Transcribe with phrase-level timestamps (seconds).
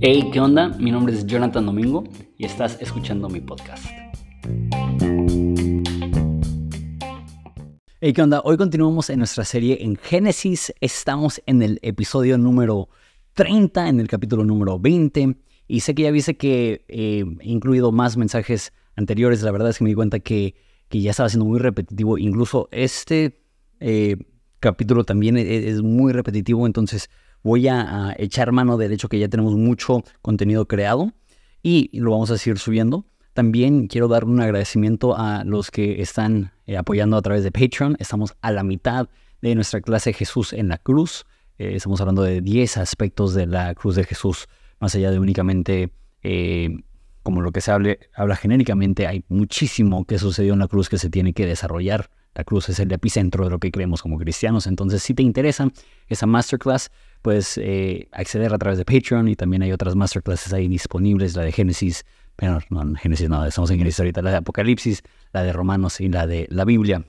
[0.00, 0.68] Hey, ¿qué onda?
[0.70, 2.02] Mi nombre es Jonathan Domingo
[2.36, 3.84] y estás escuchando mi podcast.
[8.00, 8.40] Hey, ¿qué onda?
[8.44, 10.74] Hoy continuamos en nuestra serie en Génesis.
[10.80, 12.88] Estamos en el episodio número
[13.34, 15.36] 30, en el capítulo número 20.
[15.68, 19.42] Y sé que ya viste que eh, he incluido más mensajes anteriores.
[19.42, 20.56] La verdad es que me di cuenta que,
[20.88, 22.18] que ya estaba siendo muy repetitivo.
[22.18, 23.40] Incluso este
[23.78, 24.16] eh,
[24.62, 26.66] capítulo también es, es muy repetitivo.
[26.66, 27.10] Entonces
[27.42, 31.12] voy a, echar mano del hecho que ya tenemos mucho contenido creado
[31.62, 33.04] y lo vamos a seguir subiendo.
[33.34, 37.96] También quiero dar un agradecimiento a los que están eh, apoyando a través de Patreon.
[37.98, 39.08] Estamos a la mitad
[39.40, 41.24] de nuestra clase Jesús en la cruz.
[41.58, 44.48] Eh, estamos hablando de 10 aspectos de la cruz de Jesús,
[44.80, 46.76] más allá de únicamente eh,
[47.22, 49.06] como lo que se hable, habla genéricamente.
[49.06, 52.10] Hay muchísimo que sucedió en la cruz que se tiene que desarrollar.
[52.34, 54.66] La cruz es el epicentro de lo que creemos como cristianos.
[54.66, 55.70] Entonces, si te interesa
[56.08, 60.68] esa masterclass, puedes eh, acceder a través de Patreon y también hay otras masterclasses ahí
[60.68, 62.04] disponibles, la de Génesis,
[62.36, 66.00] pero no, en Génesis no, estamos en Génesis ahorita, la de Apocalipsis, la de Romanos
[66.00, 67.04] y la de la Biblia.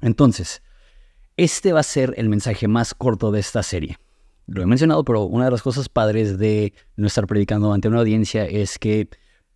[0.00, 0.62] Entonces,
[1.36, 3.98] este va a ser el mensaje más corto de esta serie.
[4.46, 7.98] Lo he mencionado, pero una de las cosas padres de no estar predicando ante una
[7.98, 9.08] audiencia es que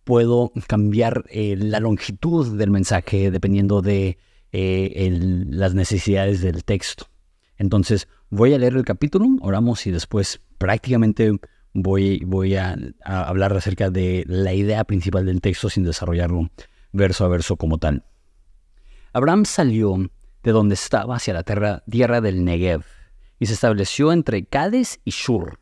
[0.03, 4.17] puedo cambiar eh, la longitud del mensaje dependiendo de
[4.53, 5.09] eh,
[5.49, 7.07] las necesidades del texto.
[7.57, 11.37] Entonces, voy a leer el capítulo, oramos y después prácticamente
[11.73, 16.49] voy, voy a, hablar acerca de la idea principal del texto sin desarrollarlo
[16.91, 18.05] verso a verso como tal.
[19.11, 20.09] Abraham salió
[20.43, 22.83] de donde estaba hacia la tierra, tierra del Negev
[23.39, 25.59] y se estableció entre Cades y Shur.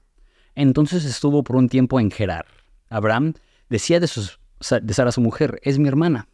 [0.55, 2.45] Entonces estuvo por un tiempo en Gerar.
[2.89, 3.33] Abraham
[3.69, 4.39] decía de, sus,
[4.81, 6.27] de Sara su mujer, es mi hermana.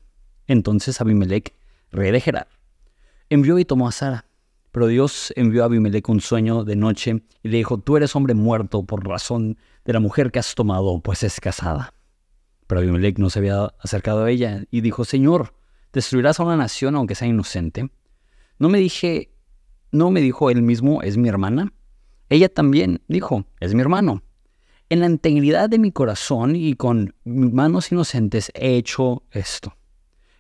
[0.47, 1.53] Entonces Abimelech,
[1.91, 2.47] rey de Gerar,
[3.29, 4.27] envió y tomó a Sara
[4.71, 8.33] pero Dios envió a Abimelech un sueño de noche y le dijo, tú eres hombre
[8.33, 11.93] muerto por razón de la mujer que has tomado, pues es casada.
[12.67, 15.55] Pero Abimelech no se había acercado a ella y dijo, Señor,
[15.93, 17.89] ¿destruirás a una nación aunque sea inocente?
[18.59, 19.33] No me dije,
[19.91, 21.73] no me dijo él mismo, es mi hermana.
[22.29, 24.21] Ella también dijo, es mi hermano.
[24.89, 29.76] En la integridad de mi corazón y con manos inocentes he hecho esto.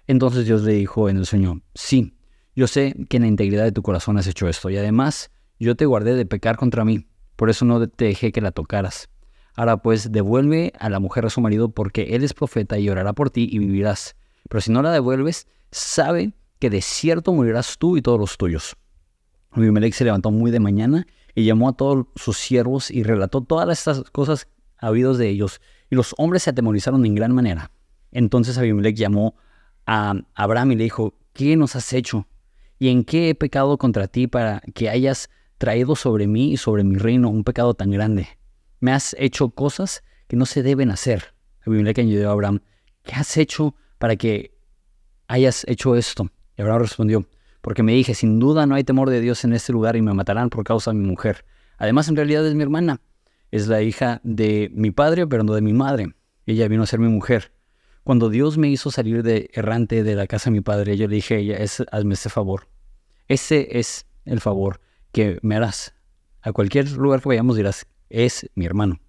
[0.07, 2.17] Entonces Dios le dijo en el sueño, sí,
[2.55, 5.29] yo sé que en la integridad de tu corazón has hecho esto y además
[5.59, 9.09] yo te guardé de pecar contra mí, por eso no te dejé que la tocaras.
[9.55, 13.13] Ahora pues devuelve a la mujer a su marido porque él es profeta y orará
[13.13, 14.15] por ti y vivirás.
[14.49, 18.77] Pero si no la devuelves, sabe que de cierto morirás tú y todos los tuyos.
[19.51, 23.69] Abimelech se levantó muy de mañana y llamó a todos sus siervos y relató todas
[23.69, 24.47] estas cosas
[24.77, 25.59] habidos de ellos.
[25.89, 27.71] Y los hombres se atemorizaron en gran manera.
[28.11, 29.35] Entonces Abimelech llamó
[29.87, 32.27] a Abraham y le dijo, ¿qué nos has hecho?
[32.77, 36.83] ¿Y en qué he pecado contra ti para que hayas traído sobre mí y sobre
[36.83, 38.27] mi reino un pecado tan grande?
[38.79, 41.33] Me has hecho cosas que no se deben hacer.
[41.65, 42.61] Abimelech añadió a Abraham,
[43.03, 44.55] ¿qué has hecho para que
[45.27, 46.29] hayas hecho esto?
[46.57, 47.25] Y Abraham respondió,
[47.61, 50.13] porque me dije, sin duda no hay temor de Dios en este lugar y me
[50.13, 51.45] matarán por causa de mi mujer.
[51.77, 53.01] Además, en realidad es mi hermana.
[53.51, 56.13] Es la hija de mi padre, pero no de mi madre.
[56.45, 57.51] Ella vino a ser mi mujer.
[58.07, 61.15] Cuando Dios me hizo salir de errante de la casa de mi padre, yo le
[61.15, 61.57] dije a ella,
[61.91, 62.69] hazme ese favor.
[63.27, 64.79] Ese es el favor
[65.11, 65.93] que me harás.
[66.41, 69.01] A cualquier lugar que vayamos dirás, es mi hermano.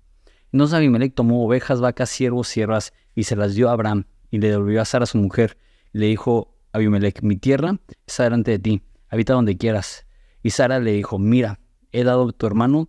[0.51, 4.49] Entonces Abimelech tomó ovejas, vacas, siervos, siervas y se las dio a Abraham y le
[4.49, 5.57] devolvió a Sara su mujer.
[5.93, 10.09] le dijo Abimelech, mi tierra está delante de ti, habita donde quieras.
[10.43, 11.61] Y Sara le dijo, mira,
[11.93, 12.89] he dado a tu hermano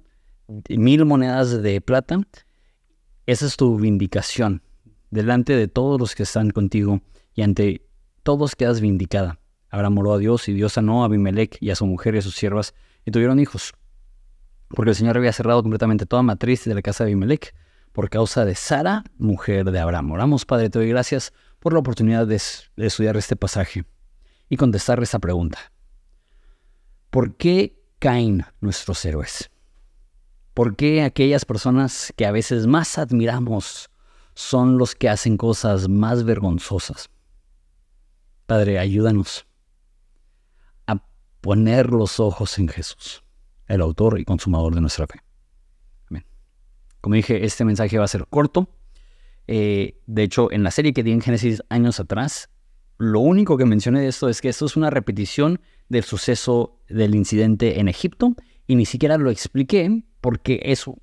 [0.69, 2.19] mil monedas de plata,
[3.27, 4.63] esa es tu vindicación
[5.11, 7.01] delante de todos los que están contigo
[7.33, 7.85] y ante
[8.23, 9.39] todos quedas vindicada.
[9.69, 12.21] Abraham oró a Dios y Dios sanó a Abimelech y a su mujer y a
[12.21, 12.73] sus siervas
[13.05, 13.73] y tuvieron hijos.
[14.67, 17.55] Porque el Señor había cerrado completamente toda matriz de la casa de Abimelech
[17.91, 20.11] por causa de Sara, mujer de Abraham.
[20.11, 22.41] Oramos, Padre, te doy gracias por la oportunidad de,
[22.75, 23.85] de estudiar este pasaje
[24.47, 25.71] y contestar esta pregunta.
[27.09, 29.49] ¿Por qué caen nuestros héroes?
[30.53, 33.88] ¿Por qué aquellas personas que a veces más admiramos
[34.39, 37.09] son los que hacen cosas más vergonzosas.
[38.45, 39.45] Padre, ayúdanos
[40.87, 41.03] a
[41.41, 43.21] poner los ojos en Jesús,
[43.67, 45.19] el autor y consumador de nuestra fe.
[46.09, 46.25] Amén.
[47.01, 48.69] Como dije, este mensaje va a ser corto.
[49.47, 52.49] Eh, de hecho, en la serie que di en Génesis años atrás,
[52.97, 55.59] lo único que mencioné de esto es que esto es una repetición
[55.89, 58.37] del suceso del incidente en Egipto
[58.67, 60.95] y ni siquiera lo expliqué porque eso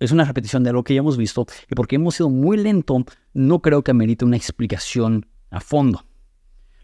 [0.00, 3.04] es una repetición de lo que ya hemos visto y porque hemos sido muy lento,
[3.34, 6.04] no creo que amerite una explicación a fondo.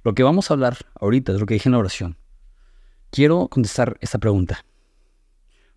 [0.04, 2.16] Lo que vamos a hablar ahorita es lo que dije en la oración.
[3.10, 4.64] Quiero contestar esta pregunta.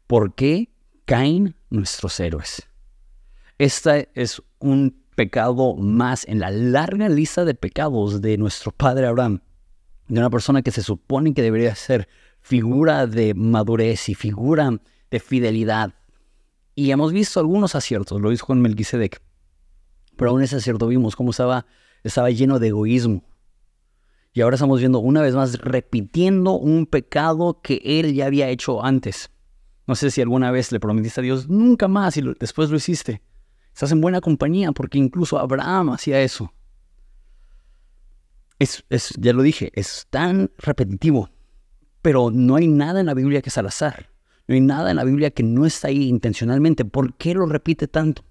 [0.06, 0.69] ¿Por qué
[1.06, 2.68] caen nuestros héroes?
[3.57, 9.41] Este es un pecado más en la larga lista de pecados de nuestro padre Abraham,
[10.07, 12.09] de una persona que se supone que debería ser
[12.41, 14.71] figura de madurez y figura
[15.09, 15.94] de fidelidad.
[16.79, 19.21] Y hemos visto algunos aciertos, lo hizo con Melquisedec,
[20.15, 21.65] pero aún ese acierto vimos cómo estaba,
[22.05, 23.25] estaba lleno de egoísmo.
[24.31, 28.81] Y ahora estamos viendo una vez más repitiendo un pecado que él ya había hecho
[28.81, 29.29] antes.
[29.87, 33.21] No sé si alguna vez le prometiste a Dios nunca más y después lo hiciste.
[33.73, 36.53] Estás en buena compañía porque incluso Abraham hacía eso.
[38.57, 38.85] Es,
[39.19, 41.29] ya lo dije, es tan repetitivo,
[42.01, 44.17] pero no hay nada en la Biblia que es al azar.
[44.50, 46.84] No hay nada en la Biblia que no está ahí intencionalmente.
[46.84, 48.24] ¿Por qué lo repite tanto?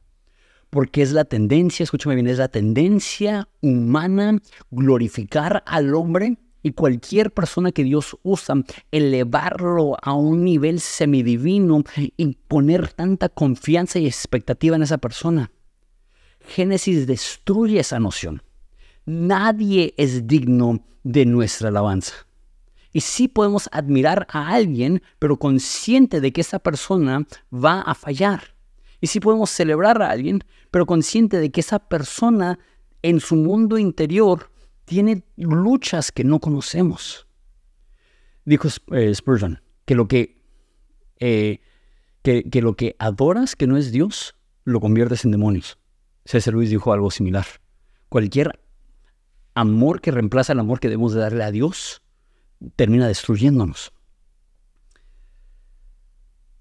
[0.69, 4.37] Porque es la tendencia, escúchame bien, es la tendencia humana
[4.73, 8.57] glorificar al hombre y cualquier persona que Dios usa,
[8.91, 11.85] elevarlo a un nivel semidivino
[12.17, 15.53] y poner tanta confianza y expectativa en esa persona.
[16.41, 18.43] Génesis destruye esa noción.
[19.07, 22.28] Nadie es digno de nuestra alabanza.
[22.93, 28.55] Y sí podemos admirar a alguien, pero consciente de que esa persona va a fallar.
[29.01, 32.59] Y sí podemos celebrar a alguien, pero consciente de que esa persona
[33.03, 34.51] en su mundo interior
[34.85, 37.27] tiene luchas que no conocemos.
[38.45, 40.43] Dijo eh, Spurgeon que lo que,
[41.19, 41.61] eh,
[42.23, 44.35] que, que, lo que adoras que no es Dios,
[44.65, 45.79] lo conviertes en demonios.
[46.25, 47.47] César Luis dijo algo similar.
[48.09, 48.61] Cualquier
[49.55, 52.03] amor que reemplaza el amor que debemos de darle a Dios,
[52.77, 53.93] termina destruyéndonos.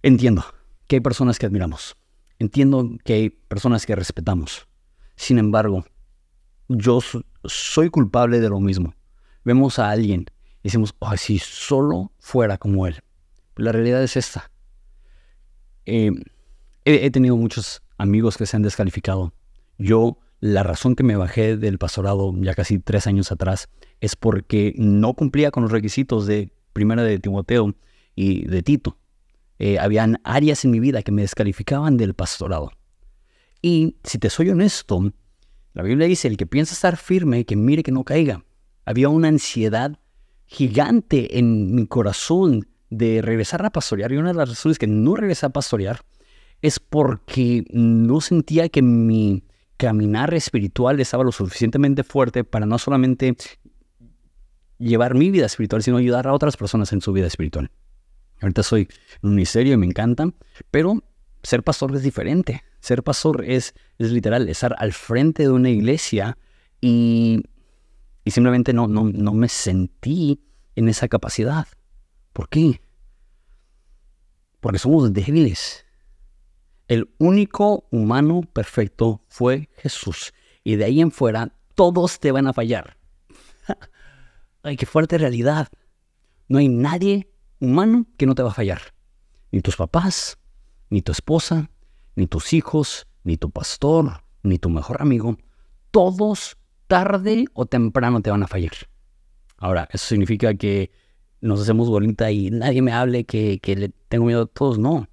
[0.01, 0.45] Entiendo
[0.88, 1.97] que hay personas que admiramos.
[2.39, 4.67] Entiendo que hay personas que respetamos.
[5.15, 5.85] Sin embargo,
[6.67, 6.99] yo
[7.45, 8.94] soy culpable de lo mismo.
[9.44, 10.25] Vemos a alguien
[10.61, 13.01] y decimos, ay, si solo fuera como él.
[13.55, 14.51] La realidad es esta.
[15.85, 16.11] Eh,
[16.85, 19.33] he, tenido muchos amigos que se han descalificado.
[19.77, 23.69] Yo, la razón que me bajé del pastorado ya casi tres años atrás
[24.01, 27.73] es porque no cumplía con los requisitos de primera de Timoteo
[28.15, 28.97] y de Tito.
[29.59, 32.71] Eh, habían áreas en mi vida que me descalificaban del pastorado.
[33.61, 35.11] Y si te soy honesto,
[35.73, 38.45] la Biblia dice, el que piensa estar firme, que mire que no caiga.
[38.85, 39.99] Había una ansiedad
[40.45, 44.11] gigante en mi corazón de regresar a pastorear.
[44.11, 46.01] Y una de las razones que no regresé a pastorear
[46.61, 49.43] es porque no sentía que mi
[49.77, 53.35] caminar espiritual estaba lo suficientemente fuerte para no solamente
[54.79, 57.71] llevar mi vida espiritual, sino ayudar a otras personas en su vida espiritual.
[58.41, 58.88] Ahorita soy
[59.21, 60.29] un ministerio y me encanta,
[60.69, 61.03] pero
[61.44, 62.63] ser pastor es diferente.
[62.79, 66.38] Ser pastor es, es literal, estar al frente de una iglesia
[66.80, 67.44] y,
[68.23, 70.44] y simplemente no, no, no me sentí
[70.75, 71.68] en esa capacidad.
[72.33, 72.81] ¿Por qué?
[74.59, 75.86] Porque somos débiles.
[76.87, 80.33] El único humano perfecto fue Jesús.
[80.63, 82.97] Y de ahí en fuera, todos te van a fallar.
[84.63, 85.67] Ay, qué fuerte realidad.
[86.47, 87.29] No hay nadie
[87.59, 88.81] humano que no te va a fallar.
[89.51, 90.37] Ni tus papás,
[90.89, 91.69] ni tu esposa,
[92.15, 95.37] ni tus hijos, ni tu pastor, ni tu mejor amigo.
[95.91, 96.57] Todos
[96.87, 98.73] tarde o temprano te van a fallar.
[99.57, 100.91] Ahora, ¿eso significa que
[101.41, 104.79] nos hacemos bolita y nadie me hable que, le tengo miedo a todos?
[104.79, 105.07] No.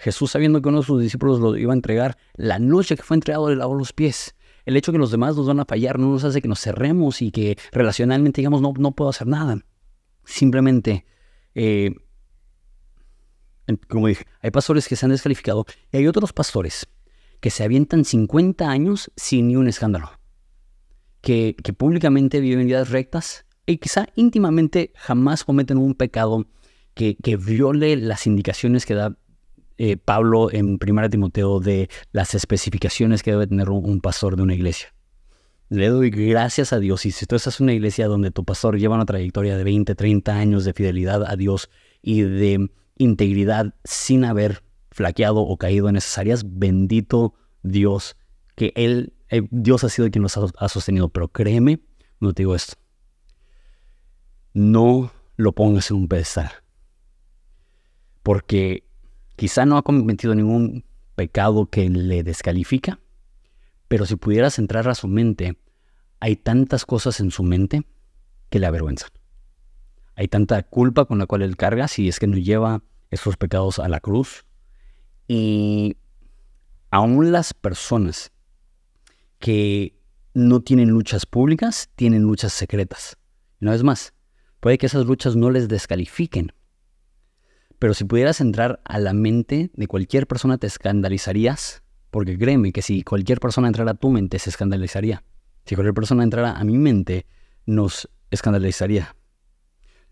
[0.00, 3.16] Jesús, sabiendo que uno de sus discípulos lo iba a entregar, la noche que fue
[3.16, 4.34] entregado le lavó los pies.
[4.64, 7.22] El hecho que los demás nos van a fallar no nos hace que nos cerremos
[7.22, 9.58] y que relacionalmente digamos, no, no puedo hacer nada.
[10.24, 11.06] Simplemente
[11.54, 11.92] eh,
[13.88, 16.88] como dije, hay pastores que se han descalificado y hay otros pastores
[17.40, 20.10] que se avientan 50 años sin ni un escándalo,
[21.20, 26.46] que, públicamente viven vidas rectas y quizá íntimamente jamás cometen un pecado
[26.94, 29.16] que, viole las indicaciones que da
[29.82, 34.52] eh, Pablo en 1 Timoteo de las especificaciones que debe tener un, pastor de una
[34.52, 34.92] iglesia.
[35.70, 38.78] Le doy gracias a Dios y si tú estás en una iglesia donde tu pastor
[38.78, 41.70] lleva una trayectoria de 20, 30 años de fidelidad a Dios
[42.02, 42.68] y de
[42.98, 47.32] integridad sin haber flaqueado o caído en esas áreas, bendito
[47.62, 48.18] Dios,
[48.56, 51.08] que Él, eh, Dios ha sido quien nos ha, sostenido.
[51.08, 51.80] Pero créeme,
[52.20, 52.74] no te digo esto,
[54.52, 56.50] no lo pongas en un pedestal,
[58.22, 58.89] porque
[59.40, 63.00] quizá no ha cometido ningún pecado que le descalifica,
[63.88, 65.56] pero si pudieras entrar a su mente,
[66.20, 67.86] hay tantas cosas en su mente
[68.50, 69.08] que le avergüenzan.
[70.14, 73.78] Hay tanta culpa con la cual él carga si es que no lleva esos pecados
[73.78, 74.44] a la cruz.
[75.26, 75.96] Y
[76.90, 78.32] aún las personas
[79.38, 79.98] que
[80.34, 83.16] no tienen luchas públicas, tienen luchas secretas.
[83.58, 84.12] Una vez más,
[84.60, 86.52] puede que esas luchas no les descalifiquen,
[87.80, 91.82] Pero si pudieras entrar a la mente de cualquier persona, te escandalizarías.
[92.10, 95.24] Porque créeme que si cualquier persona entrara a tu mente, se escandalizaría.
[95.64, 97.24] Si cualquier persona entrara a mi mente,
[97.64, 99.16] nos escandalizaría.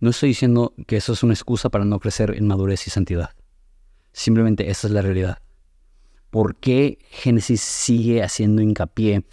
[0.00, 3.30] No estoy diciendo que eso es una excusa para no crecer en madurez y santidad.
[4.12, 5.38] Simplemente esa es la realidad.
[6.30, 9.26] ¿Por qué Génesis sigue haciendo hincapié?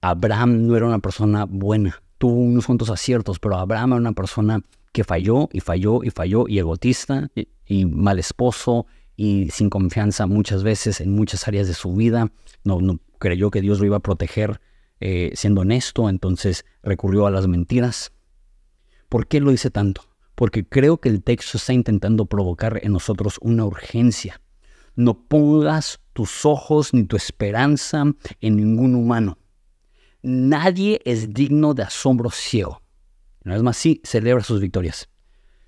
[0.00, 4.62] Abraham no era una persona buena, tuvo unos cuantos aciertos, pero Abraham era una persona
[4.92, 7.28] que falló y falló y falló y egotista
[7.68, 12.32] mal esposo y sin confianza muchas veces en muchas áreas de su vida.
[12.64, 12.80] No,
[13.18, 14.60] creyó que Dios lo iba a proteger
[15.00, 18.12] eh, siendo honesto, entonces recurrió a las mentiras.
[19.08, 20.02] ¿Por qué lo dice tanto?
[20.34, 24.40] Porque creo que el texto está intentando provocar en nosotros una urgencia.
[24.96, 28.04] No pongas tus ojos ni tu esperanza
[28.40, 29.38] en ningún humano.
[30.22, 32.82] Nadie es digno de asombro ciego.
[33.44, 35.08] Una vez más, sí celebra sus victorias.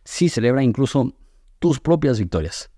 [0.04, 1.14] Sí celebra incluso
[1.58, 2.70] tus propias victorias.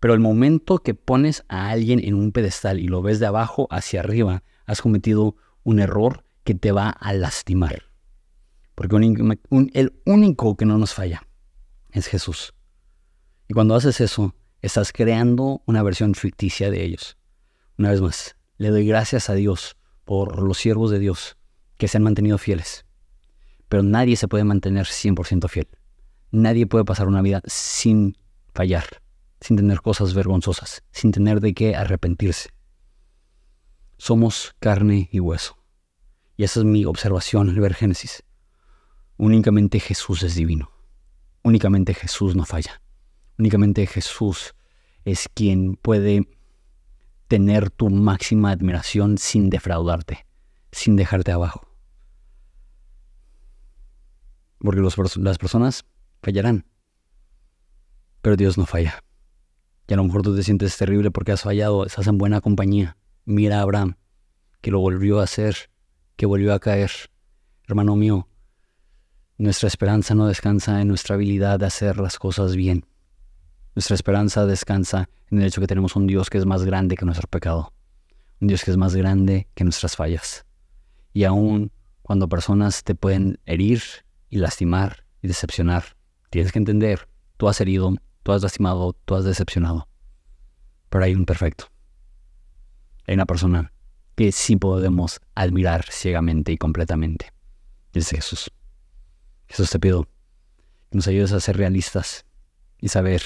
[0.00, 3.66] Pero el momento que pones a alguien en un pedestal y lo ves de abajo
[3.70, 7.84] hacia arriba, has cometido un error que te va a lastimar.
[8.74, 11.26] Porque el único que no nos falla
[11.92, 12.54] es Jesús.
[13.48, 17.16] Y cuando haces eso, estás creando una versión ficticia de ellos.
[17.78, 21.36] Una vez más, le doy gracias a Dios por los siervos de Dios
[21.76, 22.84] que se han mantenido fieles.
[23.68, 25.68] Pero nadie se puede mantener 100% fiel.
[26.34, 28.18] Nadie puede pasar una vida sin
[28.52, 29.00] fallar,
[29.40, 32.50] sin tener cosas vergonzosas, sin tener de qué arrepentirse.
[33.98, 35.56] Somos carne y hueso.
[36.36, 38.24] Y esa es mi observación al ver Génesis.
[39.16, 40.72] Únicamente Jesús es divino.
[41.44, 42.82] Únicamente Jesús no falla.
[43.38, 44.56] Únicamente Jesús
[45.04, 46.26] es quien puede
[47.28, 50.26] tener tu máxima admiración sin defraudarte,
[50.72, 51.68] sin dejarte abajo.
[54.58, 55.84] Porque las personas
[56.24, 56.66] fallarán,
[58.22, 59.04] pero Dios no falla.
[59.86, 62.96] Y a lo mejor tú te sientes terrible porque has fallado, estás en buena compañía.
[63.26, 63.96] Mira a Abraham,
[64.62, 65.70] que lo volvió a hacer,
[66.16, 66.90] que volvió a caer.
[67.66, 68.28] Hermano mío,
[69.36, 72.86] nuestra esperanza no descansa en nuestra habilidad de hacer las cosas bien.
[73.74, 77.04] Nuestra esperanza descansa en el hecho que tenemos un Dios que es más grande que
[77.04, 77.74] nuestro pecado.
[78.40, 80.46] Un Dios que es más grande que nuestras fallas.
[81.12, 83.82] Y aún cuando personas te pueden herir
[84.30, 85.96] y lastimar y decepcionar,
[86.34, 89.86] tienes que entender, tú has herido, tú has lastimado, tú has decepcionado.
[90.88, 91.66] Pero hay un perfecto.
[93.06, 93.72] Hay una persona
[94.16, 97.32] que sí podemos admirar ciegamente y completamente.
[97.92, 98.50] Es Jesús.
[99.46, 100.08] Jesús te pido
[100.90, 102.26] que nos ayudes a ser realistas
[102.80, 103.22] y saber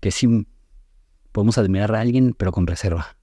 [0.00, 0.46] que sí
[1.32, 3.18] podemos admirar a alguien, pero con reserva.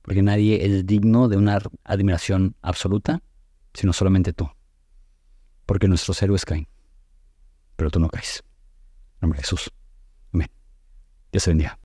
[0.00, 3.22] Porque nadie es digno de una admiración absoluta,
[3.74, 4.48] sino solamente tú.
[5.66, 6.68] Porque nuestros héroes caen,
[7.76, 8.42] pero tú no caes.
[9.20, 9.70] Nombre de Jesús.
[10.32, 10.50] Amén.
[11.32, 11.76] Dios te bendiga.